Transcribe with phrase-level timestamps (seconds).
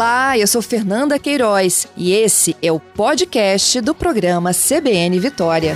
[0.00, 5.74] Olá, eu sou Fernanda Queiroz e esse é o podcast do programa CBN Vitória.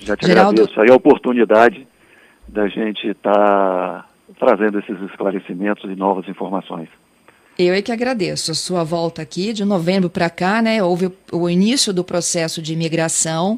[0.00, 0.60] Já te Geraldo...
[0.60, 1.86] agradeço aí a oportunidade
[2.48, 6.88] da gente estar tá trazendo esses esclarecimentos e novas informações.
[7.56, 10.82] Eu é que agradeço a sua volta aqui, de novembro para cá, né?
[10.82, 13.56] Houve o início do processo de imigração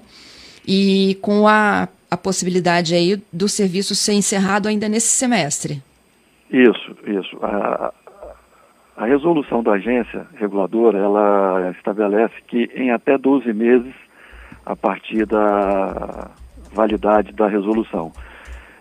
[0.68, 5.82] e com a, a possibilidade aí do serviço ser encerrado ainda nesse semestre.
[6.50, 7.36] Isso, isso.
[7.42, 7.92] A,
[8.96, 13.92] a resolução da agência reguladora, ela estabelece que em até 12 meses,
[14.64, 16.30] a partir da
[16.72, 18.12] validade da resolução.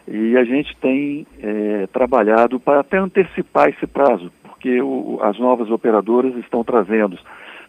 [0.08, 5.70] E a gente tem é, trabalhado para até antecipar esse prazo, porque o, as novas
[5.72, 7.18] operadoras estão trazendo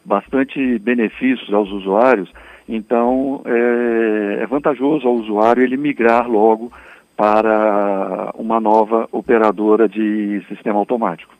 [0.04, 2.30] bastante benefícios aos usuários,
[2.69, 6.73] então é, é vantajoso ao usuário ele migrar logo
[7.16, 11.35] para uma nova operadora de sistema automático.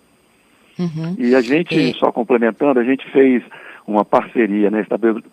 [0.79, 1.15] Uhum.
[1.19, 1.95] E a gente, e...
[1.95, 3.43] só complementando, a gente fez
[3.87, 4.85] uma parceria, né,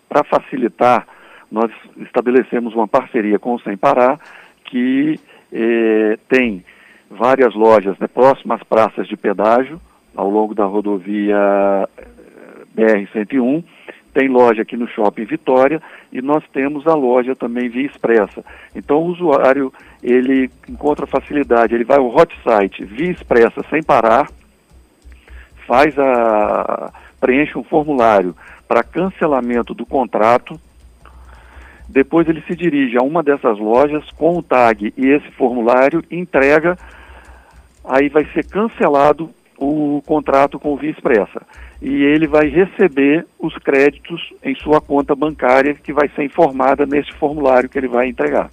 [0.08, 1.06] para facilitar,
[1.50, 4.18] nós estabelecemos uma parceria com o Sem Parar,
[4.64, 5.18] que
[5.52, 6.64] eh, tem
[7.10, 9.80] várias lojas né, próximas às praças de pedágio,
[10.14, 12.04] ao longo da rodovia eh,
[12.76, 13.64] BR-101.
[14.14, 18.44] Tem loja aqui no Shopping Vitória e nós temos a loja também Via Expressa.
[18.74, 24.30] Então o usuário, ele encontra facilidade, ele vai ao hot site Via Expressa sem parar,
[25.66, 28.36] faz a preenche um formulário
[28.68, 30.60] para cancelamento do contrato,
[31.88, 36.78] depois ele se dirige a uma dessas lojas com o tag e esse formulário, entrega,
[37.84, 41.42] aí vai ser cancelado o contrato com o Via Expressa.
[41.84, 47.12] E ele vai receber os créditos em sua conta bancária, que vai ser informada nesse
[47.12, 48.50] formulário que ele vai entregar.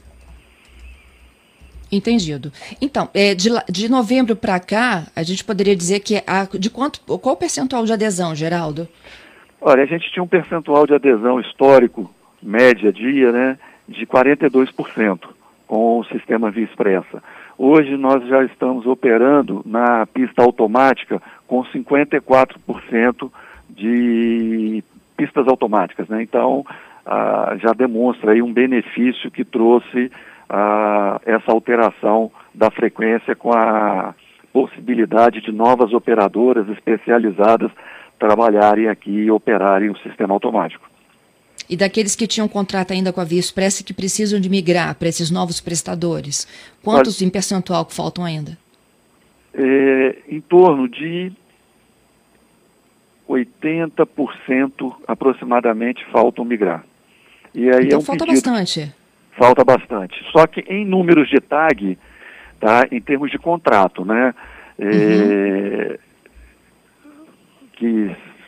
[1.90, 2.52] Entendido.
[2.82, 7.00] Então, é, de, de novembro para cá, a gente poderia dizer que a, de quanto,
[7.19, 8.86] qual o percentual de adesão, Geraldo?
[9.62, 12.13] Olha, a gente tinha um percentual de adesão histórico,
[12.44, 15.19] média dia, né, de 42%
[15.68, 17.24] com o sistema Via Expressa.
[17.64, 23.32] Hoje nós já estamos operando na pista automática com 54%
[23.70, 24.84] de
[25.16, 26.24] pistas automáticas, né?
[26.24, 26.66] Então
[27.06, 30.12] ah, já demonstra aí um benefício que trouxe
[30.50, 34.16] ah, essa alteração da frequência com a
[34.52, 37.70] possibilidade de novas operadoras especializadas
[38.18, 40.90] trabalharem aqui e operarem o sistema automático.
[41.72, 45.08] E daqueles que tinham contrato ainda com a Via Expressa que precisam de migrar para
[45.08, 46.46] esses novos prestadores,
[46.84, 48.58] quantos Olha, em percentual que faltam ainda?
[49.54, 51.31] É, em torno de
[53.30, 56.84] 80% aproximadamente faltam migrar.
[57.56, 58.94] E aí então é um falta pedido, bastante.
[59.38, 60.22] Falta bastante.
[60.34, 61.98] Só que em números de tag,
[62.60, 64.36] tá, em termos de contrato, né?
[64.78, 65.98] É, uhum.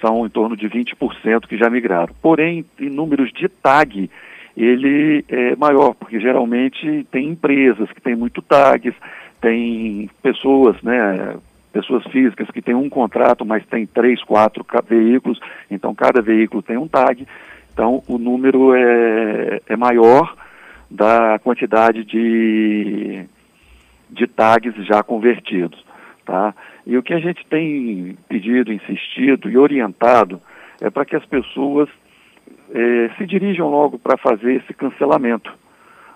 [0.04, 2.14] São em torno de 20% que já migraram.
[2.22, 4.10] Porém, em números de tag,
[4.58, 8.94] ele é maior, porque geralmente tem empresas que têm muito tags,
[9.40, 11.38] tem pessoas, né,
[11.72, 15.40] pessoas físicas que têm um contrato, mas tem três, quatro veículos,
[15.72, 17.26] então cada veículo tem um tag,
[17.74, 20.36] então o número é, é maior
[20.92, 23.26] da quantidade de,
[24.10, 25.84] de tags já convertidos.
[26.26, 26.54] Tá?
[26.86, 30.42] E o que a gente tem pedido, insistido e orientado
[30.82, 31.90] é para que as pessoas
[32.74, 35.54] eh, se dirijam logo para fazer esse cancelamento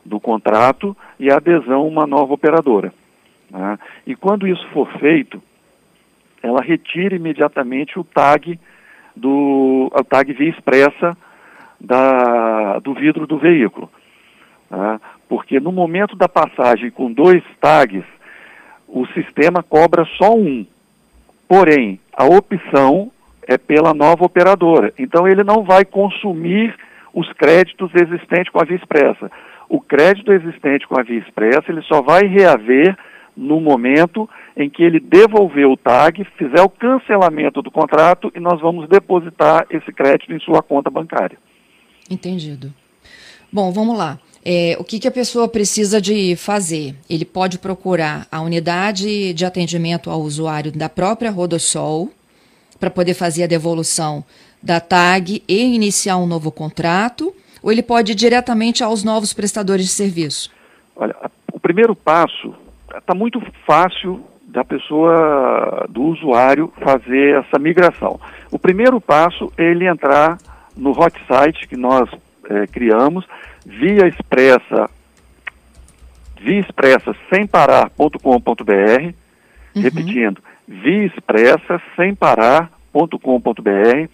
[0.04, 2.94] do contrato e a adesão a uma nova operadora.
[3.50, 3.78] Né?
[4.06, 5.42] E quando isso for feito,
[6.42, 8.60] ela retira imediatamente o tag
[9.16, 11.18] do o tag via expressa
[11.80, 13.90] da, do vidro do veículo.
[14.70, 15.00] Né?
[15.28, 18.04] Porque no momento da passagem com dois tags,
[18.88, 20.66] o sistema cobra só um.
[21.48, 23.12] Porém, a opção
[23.48, 24.94] é pela nova operadora.
[24.98, 26.76] Então, ele não vai consumir
[27.14, 29.32] os créditos existentes com a Via Expressa.
[29.70, 32.98] O crédito existente com a Via Expressa, ele só vai reaver
[33.36, 38.60] no momento em que ele devolver o TAG, fizer o cancelamento do contrato e nós
[38.60, 41.38] vamos depositar esse crédito em sua conta bancária.
[42.10, 42.74] Entendido.
[43.52, 44.18] Bom, vamos lá.
[44.50, 46.96] É, o que, que a pessoa precisa de fazer?
[47.10, 52.10] Ele pode procurar a unidade de atendimento ao usuário da própria Rodosol
[52.80, 54.24] para poder fazer a devolução
[54.64, 59.86] da TAG e iniciar um novo contrato, ou ele pode ir diretamente aos novos prestadores
[59.86, 60.50] de serviço?
[60.96, 61.14] Olha,
[61.52, 62.56] o primeiro passo
[62.98, 68.18] está muito fácil da pessoa, do usuário, fazer essa migração.
[68.50, 70.38] O primeiro passo é ele entrar
[70.74, 72.10] no hot site que nós
[72.50, 73.26] é, criamos,
[73.68, 74.90] via expressa
[76.40, 78.22] viaexpressa sem parar.com.br,
[79.76, 79.82] uhum.
[79.82, 84.10] repetindo, viaexpressa sem parar.com.br.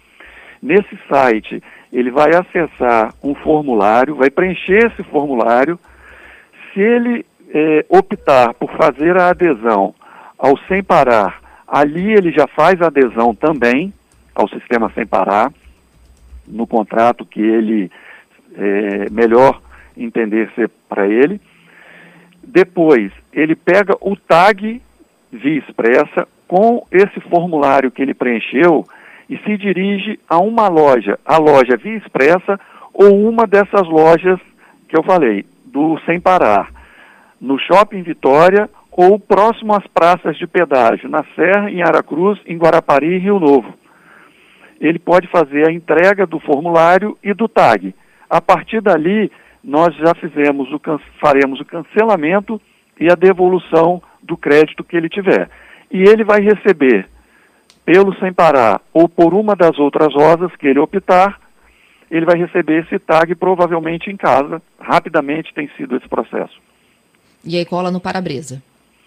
[0.60, 1.62] Nesse site,
[1.92, 5.78] ele vai acessar um formulário, vai preencher esse formulário.
[6.72, 9.94] Se ele é, optar por fazer a adesão
[10.36, 13.92] ao Sem Parar, ali ele já faz a adesão também
[14.34, 15.52] ao sistema Sem Parar,
[16.48, 17.90] no contrato que ele
[18.56, 19.60] é, melhor
[19.96, 21.40] entender ser para ele.
[22.42, 24.80] Depois, ele pega o tag
[25.32, 28.84] via expressa com esse formulário que ele preencheu
[29.28, 32.60] e se dirige a uma loja, a loja Via Expressa
[32.92, 34.38] ou uma dessas lojas
[34.88, 36.70] que eu falei, do Sem Parar,
[37.40, 43.16] no Shopping Vitória ou próximo às praças de pedágio, na Serra, em Aracruz, em Guarapari
[43.16, 43.74] e Rio Novo.
[44.80, 47.92] Ele pode fazer a entrega do formulário e do tag.
[48.34, 49.30] A partir dali,
[49.62, 50.80] nós já fizemos o,
[51.20, 52.60] faremos o cancelamento
[52.98, 55.48] e a devolução do crédito que ele tiver.
[55.88, 57.08] E ele vai receber,
[57.84, 61.38] pelo sem parar ou por uma das outras rosas que ele optar,
[62.10, 64.60] ele vai receber esse tag provavelmente em casa.
[64.80, 66.60] Rapidamente tem sido esse processo.
[67.44, 68.60] E aí cola no para-brisa.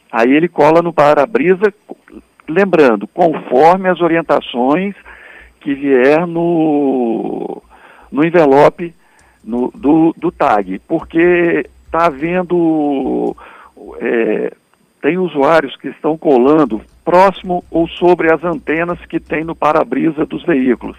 [0.10, 1.74] Aí ele cola no para-brisa,
[2.48, 4.96] lembrando, conforme as orientações
[5.60, 7.62] que vier no,
[8.10, 8.96] no envelope
[9.48, 13.36] no, do, do tag, porque está havendo.
[14.00, 14.52] É,
[15.02, 20.44] tem usuários que estão colando próximo ou sobre as antenas que tem no para-brisa dos
[20.44, 20.98] veículos.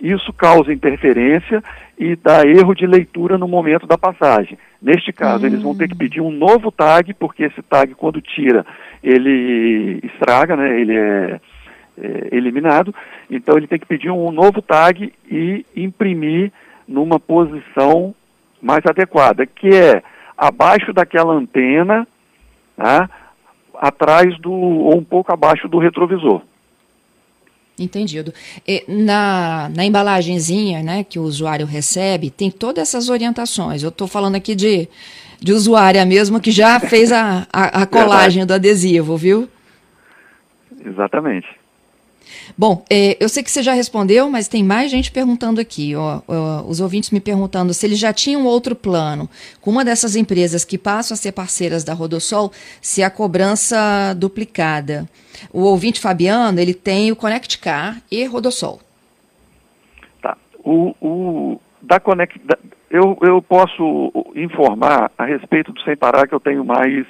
[0.00, 1.64] Isso causa interferência
[1.98, 4.58] e dá erro de leitura no momento da passagem.
[4.80, 8.64] Neste caso, eles vão ter que pedir um novo tag, porque esse tag, quando tira,
[9.02, 10.78] ele estraga, né?
[10.78, 11.40] ele é,
[11.98, 12.94] é eliminado.
[13.30, 16.52] Então, ele tem que pedir um novo tag e imprimir
[16.86, 18.14] numa posição
[18.60, 20.02] mais adequada, que é
[20.36, 22.06] abaixo daquela antena,
[22.76, 23.08] né,
[23.74, 26.42] atrás do ou um pouco abaixo do retrovisor.
[27.78, 28.32] Entendido.
[28.66, 33.82] E na, na embalagenzinha né, que o usuário recebe, tem todas essas orientações.
[33.82, 34.88] Eu estou falando aqui de,
[35.38, 39.46] de usuária mesmo que já fez a, a, a colagem do adesivo, viu?
[40.84, 41.46] Exatamente.
[42.56, 45.94] Bom, é, eu sei que você já respondeu, mas tem mais gente perguntando aqui.
[45.94, 49.28] Ó, ó, os ouvintes me perguntando se eles já tinham outro plano
[49.60, 55.08] com uma dessas empresas que passam a ser parceiras da Rodosol, se a cobrança duplicada.
[55.52, 58.80] O ouvinte Fabiano, ele tem o Connect Car e Rodosol.
[60.22, 60.36] Tá.
[60.64, 62.56] O, o da Connect, da,
[62.90, 67.06] eu, eu posso informar a respeito do Sem Parar que eu tenho mais,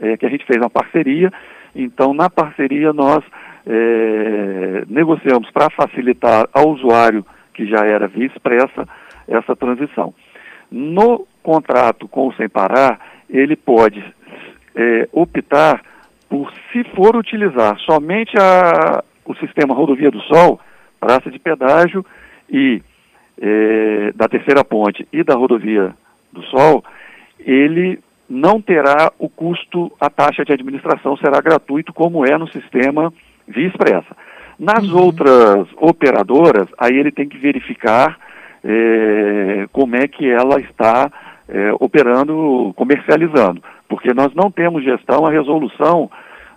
[0.00, 1.32] é, que a gente fez uma parceria.
[1.74, 3.24] Então, na parceria, nós
[3.72, 7.24] é, negociamos para facilitar ao usuário
[7.54, 8.88] que já era via expressa
[9.28, 10.12] essa transição.
[10.70, 14.02] No contrato com o Sem Parar, ele pode
[14.74, 15.82] é, optar
[16.28, 20.58] por, se for utilizar somente a, o sistema Rodovia do Sol,
[20.98, 22.04] praça de pedágio
[22.48, 22.82] e
[23.40, 25.94] é, da terceira ponte e da rodovia
[26.32, 26.84] do Sol,
[27.38, 33.12] ele não terá o custo, a taxa de administração será gratuito, como é no sistema
[33.50, 34.16] via expressa.
[34.58, 35.04] Nas uhum.
[35.04, 38.18] outras operadoras, aí ele tem que verificar
[38.62, 41.10] é, como é que ela está
[41.48, 46.10] é, operando, comercializando, porque nós não temos gestão, a resolução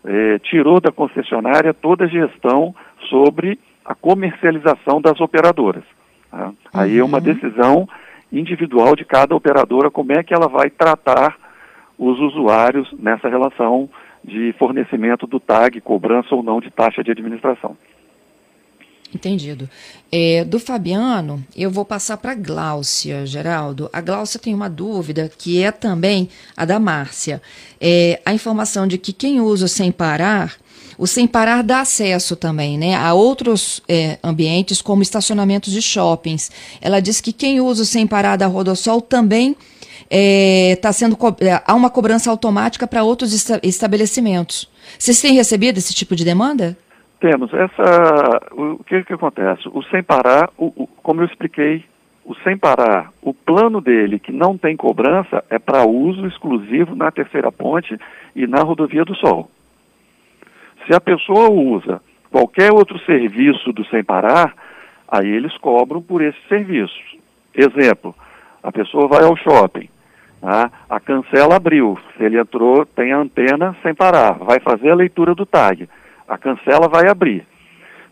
[0.06, 2.76] é, tirou da concessionária toda a gestão
[3.10, 5.84] sobre a comercialização das operadoras.
[6.30, 6.48] Tá?
[6.48, 6.56] Uhum.
[6.74, 7.24] Aí é uma uhum.
[7.24, 7.90] decisão
[8.32, 11.38] individual de cada operadora, como é que ela vai tratar
[11.98, 13.90] os usuários nessa relação
[14.24, 17.78] de fornecimento do TAG, cobrança ou não de taxa de administração.
[19.14, 19.70] Entendido.
[20.12, 23.90] É, do Fabiano, eu vou passar para a Gláucia, Geraldo.
[23.94, 27.42] A Gláucia tem uma dúvida que é também a da Márcia.
[27.80, 30.56] É, a informação de que quem usa sem parar,
[30.98, 36.50] o sem parar dá acesso também né, a outros é, ambientes, como estacionamentos de shoppings.
[36.82, 39.56] Ela diz que quem usa o sem parar da Rodosol também
[40.16, 44.70] é, tá sendo é, há uma cobrança automática para outros esta estabelecimentos.
[45.00, 46.78] Vocês têm recebido esse tipo de demanda?
[47.20, 47.52] Temos.
[47.52, 49.68] Essa, o que, que acontece?
[49.70, 51.84] O sem parar, o, o, como eu expliquei,
[52.24, 57.10] o sem parar, o plano dele que não tem cobrança é para uso exclusivo na
[57.10, 57.98] terceira ponte
[58.36, 59.50] e na rodovia do Sol.
[60.86, 64.54] Se a pessoa usa qualquer outro serviço do sem parar,
[65.08, 66.94] aí eles cobram por esse serviço.
[67.56, 68.14] Exemplo,
[68.62, 69.90] a pessoa vai ao shopping,
[70.44, 70.70] Tá?
[70.90, 71.98] A cancela abriu.
[72.18, 74.34] Se ele entrou, tem a antena sem parar.
[74.34, 75.88] Vai fazer a leitura do tag.
[76.28, 77.48] A cancela vai abrir.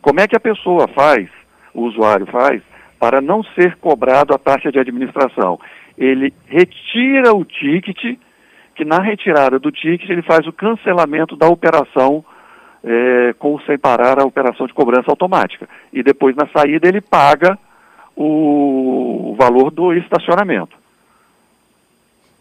[0.02, 1.30] Como é que a pessoa faz,
[1.74, 2.62] o usuário faz,
[2.98, 5.60] para não ser cobrado a taxa de administração?
[5.98, 8.18] Ele retira o ticket,
[8.76, 12.24] que na retirada do ticket ele faz o cancelamento da operação
[12.82, 15.68] é, com sem parar a operação de cobrança automática.
[15.92, 17.60] E depois na saída ele paga
[18.16, 20.81] o valor do estacionamento.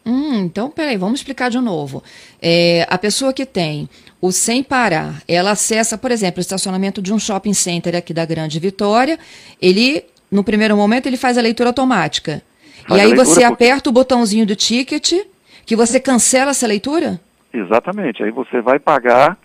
[0.05, 2.03] Hum, então, peraí, vamos explicar de novo.
[2.41, 3.89] É, a pessoa que tem
[4.21, 8.25] o sem parar, ela acessa, por exemplo, o estacionamento de um shopping center aqui da
[8.25, 9.19] Grande Vitória,
[9.61, 12.43] ele, no primeiro momento, ele faz a leitura automática.
[12.87, 13.45] Faz e aí você porque...
[13.45, 15.13] aperta o botãozinho do ticket,
[15.65, 17.21] que você cancela essa leitura?
[17.53, 19.37] Exatamente, aí você vai pagar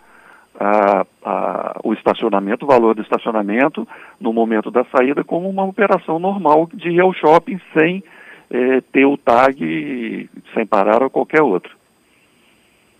[0.60, 3.88] a, a, o estacionamento, o valor do estacionamento,
[4.20, 8.04] no momento da saída, como uma operação normal de ir ao shopping sem
[8.50, 11.76] é, ter o tag sem parar ou qualquer outro.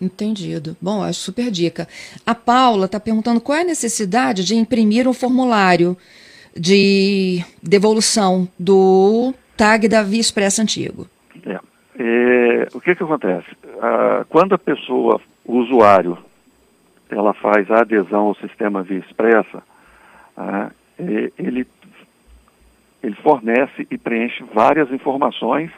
[0.02, 0.76] Entendido.
[0.82, 1.88] Bom, acho super dica.
[2.26, 5.98] A Paula está perguntando qual é a necessidade de imprimir um formulário
[6.56, 11.08] de devolução do tag da Via Expressa antigo.
[11.46, 11.60] É.
[11.98, 13.48] É, o que, que acontece?
[13.82, 16.18] Ah, quando a pessoa, o usuário,
[17.10, 19.64] ela faz a adesão ao sistema Via Expressa,
[20.36, 20.72] ah,
[21.38, 21.66] ele
[23.06, 25.70] ele fornece e preenche várias informações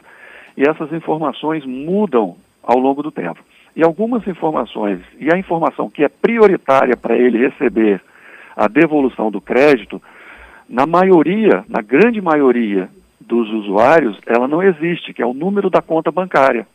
[0.56, 3.38] e essas informações mudam ao longo do tempo.
[3.76, 8.00] E algumas informações, e a informação que é prioritária para ele receber
[8.56, 10.02] a devolução do crédito,
[10.68, 12.88] na maioria, na grande maioria
[13.20, 16.66] dos usuários, ela não existe, que é o número da conta bancária.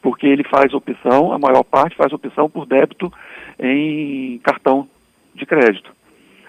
[0.00, 3.12] Porque ele faz opção, a maior parte faz opção por débito
[3.60, 4.88] em cartão
[5.34, 5.92] de crédito.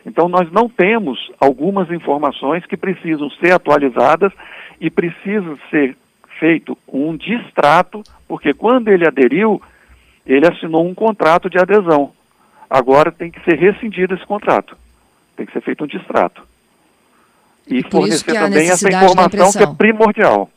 [0.06, 4.34] Então, nós não temos algumas informações que precisam ser atualizadas
[4.80, 5.96] e precisa ser
[6.40, 9.62] feito um distrato, porque quando ele aderiu,
[10.26, 12.12] ele assinou um contrato de adesão.
[12.70, 14.76] Agora tem que ser rescindido esse contrato.
[15.38, 16.44] Tem que ser feito um distrato.
[17.68, 20.50] E Por fornecer também essa informação que é primordial.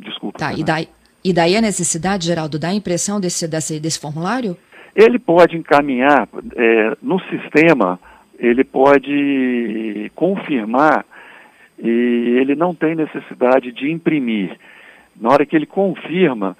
[0.00, 0.38] Desculpa.
[0.38, 0.88] Tá, e daí,
[1.24, 4.56] e daí a necessidade, Geraldo, da impressão desse, desse, desse formulário?
[4.96, 8.00] Ele pode encaminhar é, no sistema
[8.42, 11.06] ele pode confirmar
[11.78, 14.58] e ele não tem necessidade de imprimir.
[15.18, 16.56] Na hora que ele confirma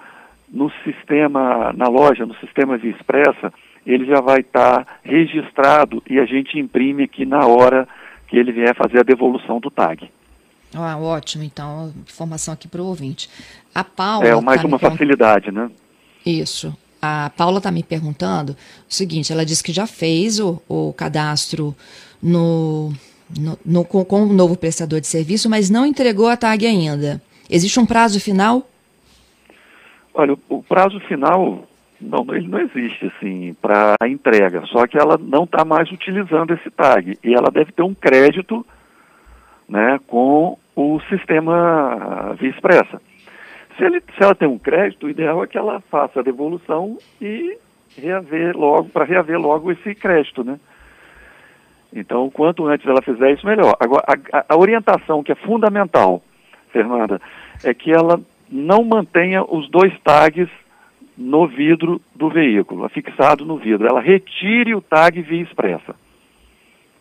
[0.49, 3.53] no sistema, na loja, no sistema Via Expressa,
[3.85, 7.89] ele já vai estar tá registrado e a gente imprime aqui na hora
[8.29, 10.09] que ele vier fazer a devolução do tag.
[10.75, 13.29] Ah, ótimo, então, informação aqui para o ouvinte.
[13.75, 14.27] A Paula.
[14.27, 15.69] É mais tá uma facilidade, né?
[16.25, 16.75] Isso.
[17.05, 18.53] A Paula está me perguntando
[18.89, 21.75] o seguinte: ela disse que já fez o, o cadastro
[22.23, 22.93] no,
[23.37, 27.21] no, no com, o novo prestador de serviço, mas não entregou a tag ainda.
[27.51, 28.69] Existe um prazo final?
[30.15, 31.67] Olha, o, o prazo final
[32.03, 36.53] não, ele não existe assim para a entrega, só que ela não está mais utilizando
[36.53, 38.67] esse tag e ela deve ter um crédito,
[39.69, 43.01] né, com o sistema Via Expressa.
[43.77, 46.99] Se, ele, se ela tem um crédito, o ideal é que ela faça a devolução
[47.21, 47.57] e
[47.97, 50.59] reaver logo, para reaver logo esse crédito, né?
[51.95, 53.77] Então, quanto antes ela fizer isso, melhor.
[53.79, 54.03] Agora,
[54.33, 56.23] a, a orientação que é fundamental,
[56.71, 57.21] Fernanda,
[57.63, 60.49] é que ela não mantenha os dois tags
[61.17, 63.87] no vidro do veículo, fixado no vidro.
[63.87, 65.95] Ela retire o tag via expressa.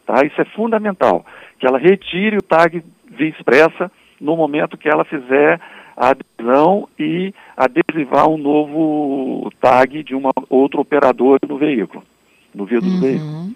[0.05, 0.25] Tá?
[0.25, 1.25] Isso é fundamental,
[1.57, 5.59] que ela retire o tag via expressa no momento que ela fizer
[6.01, 12.03] a adesão e adesivar um novo tag de uma outro operador no veículo,
[12.55, 12.95] no vidro uhum.
[12.95, 13.55] do veículo.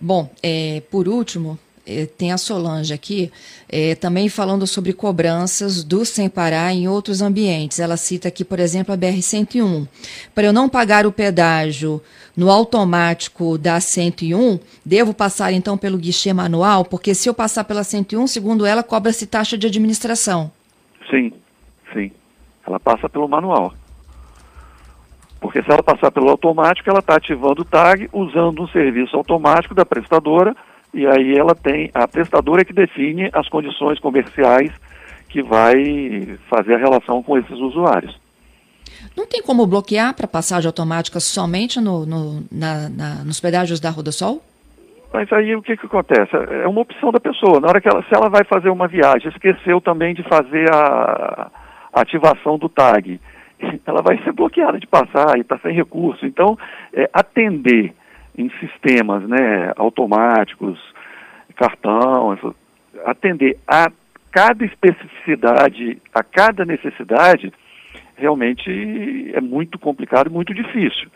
[0.00, 3.30] Bom, é, por último, é, tem a Solange aqui,
[3.68, 7.80] é, também falando sobre cobranças do Sem Parar em outros ambientes.
[7.80, 9.86] Ela cita aqui, por exemplo, a BR-101.
[10.34, 12.00] Para eu não pagar o pedágio
[12.34, 16.82] no automático da 101, devo passar então pelo guichê manual?
[16.82, 20.50] Porque se eu passar pela 101, segundo ela, cobra-se taxa de administração.
[21.10, 21.32] Sim,
[21.92, 22.10] sim.
[22.66, 23.72] Ela passa pelo manual.
[25.40, 29.74] Porque se ela passar pelo automático, ela está ativando o tag usando um serviço automático
[29.74, 30.56] da prestadora
[30.92, 34.72] e aí ela tem, a prestadora é que define as condições comerciais
[35.28, 38.18] que vai fazer a relação com esses usuários.
[39.14, 43.90] Não tem como bloquear para passagem automática somente no, no na, na, nos pedágios da
[43.90, 44.42] Rodosol?
[45.12, 46.30] Mas aí o que, que acontece?
[46.62, 47.60] É uma opção da pessoa.
[47.60, 51.50] Na hora que ela, se ela vai fazer uma viagem, esqueceu também de fazer a,
[51.92, 53.20] a ativação do tag,
[53.86, 56.26] ela vai ser bloqueada de passar e está sem recurso.
[56.26, 56.58] Então,
[56.92, 57.94] é, atender
[58.36, 60.78] em sistemas né, automáticos,
[61.56, 62.38] cartão,
[63.04, 63.90] atender a
[64.30, 67.50] cada especificidade, a cada necessidade,
[68.16, 71.08] realmente é muito complicado e muito difícil.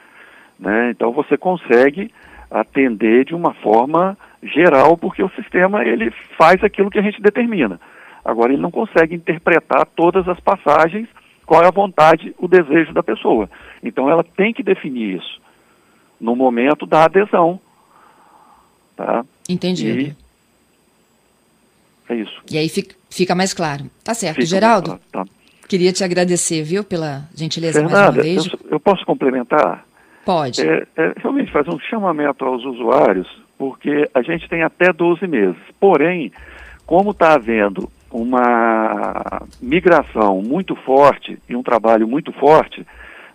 [0.58, 0.90] Né?
[0.90, 2.10] Então você consegue
[2.50, 7.80] atender de uma forma geral, porque o sistema ele faz aquilo que a gente determina.
[8.24, 11.08] Agora ele não consegue interpretar todas as passagens
[11.46, 13.50] qual é a vontade, o desejo da pessoa.
[13.82, 15.40] Então ela tem que definir isso
[16.20, 17.58] no momento da adesão.
[18.96, 19.24] Tá?
[19.48, 20.00] Entendido.
[20.00, 20.16] E
[22.08, 22.42] é isso.
[22.50, 22.68] E aí
[23.08, 23.84] fica, mais claro.
[24.04, 24.36] Tá certo.
[24.36, 25.24] Fica Geraldo, tá.
[25.68, 28.46] queria te agradecer, viu, pela gentileza Fernanda, mais uma vez.
[28.46, 29.84] Eu, eu posso complementar?
[30.24, 30.60] Pode.
[30.60, 35.60] É, é, realmente fazer um chamamento aos usuários, porque a gente tem até 12 meses.
[35.78, 36.32] Porém,
[36.86, 42.84] como está havendo uma migração muito forte e um trabalho muito forte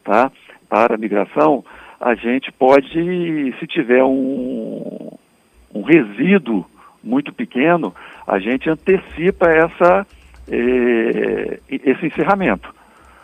[0.03, 0.31] tá,
[0.69, 1.63] para a migração,
[1.99, 5.11] a gente pode, se tiver um,
[5.73, 6.65] um resíduo
[7.03, 7.93] muito pequeno,
[8.27, 10.05] a gente antecipa essa,
[10.49, 12.73] eh, esse encerramento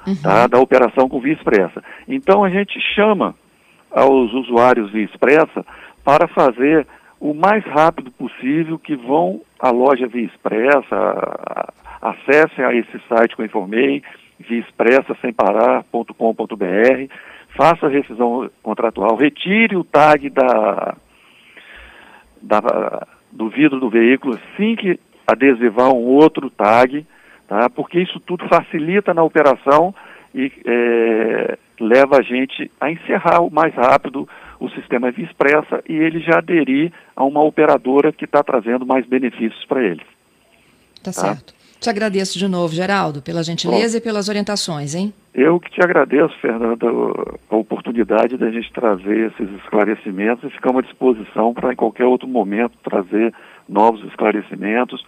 [0.07, 0.15] uhum.
[0.15, 1.83] tá, da operação com via expressa.
[2.07, 3.35] Então a gente chama
[3.91, 5.65] aos usuários via expressa
[6.03, 6.87] para fazer
[7.19, 13.41] o mais rápido possível que vão à loja via expressa, acessem a esse site que
[13.41, 14.01] eu informei,
[14.39, 17.13] via expressa sem parar.com.br,
[17.55, 20.95] faça a rescisão contratual, retire o tag da,
[22.41, 27.05] da do vidro do veículo assim que adesivar um outro tag,
[27.47, 27.69] tá?
[27.69, 29.95] porque isso tudo facilita na operação
[30.33, 34.27] e é, leva a gente a encerrar o mais rápido
[34.59, 39.05] o sistema Via Expressa e ele já aderir a uma operadora que está trazendo mais
[39.07, 40.05] benefícios para eles.
[41.03, 41.61] Tá, tá certo.
[41.79, 45.11] Te agradeço de novo, Geraldo, pela gentileza Bom, e pelas orientações, hein?
[45.33, 46.85] Eu que te agradeço, Fernanda,
[47.49, 52.27] a oportunidade da gente trazer esses esclarecimentos e ficamos à disposição para, em qualquer outro
[52.27, 53.33] momento, trazer
[53.67, 55.03] novos esclarecimentos,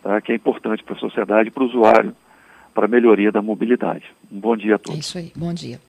[0.00, 2.14] tá, que é importante para a sociedade e para o usuário,
[2.74, 4.04] para a melhoria da mobilidade.
[4.30, 4.96] Um bom dia a todos.
[4.96, 5.80] É isso aí, bom dia.